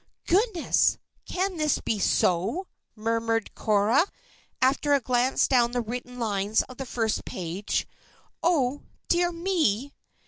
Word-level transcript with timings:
"Goodness! 0.25 0.97
Can 1.27 1.57
this 1.57 1.77
be 1.77 1.99
so?" 1.99 2.65
murmured 2.95 3.53
Cora, 3.53 4.03
after 4.59 4.95
a 4.95 4.99
glance 4.99 5.47
down 5.47 5.73
the 5.73 5.81
written 5.81 6.17
lines 6.17 6.63
on 6.67 6.77
the 6.77 6.87
first 6.87 7.23
page. 7.23 7.85
"Oh! 8.41 8.81
Dear 9.09 9.31
me!" 9.31 9.93